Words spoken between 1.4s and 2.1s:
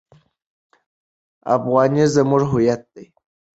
افغانۍ